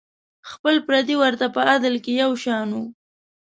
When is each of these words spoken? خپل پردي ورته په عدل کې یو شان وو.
خپل 0.51 0.75
پردي 0.87 1.15
ورته 1.21 1.45
په 1.55 1.61
عدل 1.71 1.95
کې 2.03 2.11
یو 2.21 2.31
شان 2.43 2.67
وو. 2.75 2.83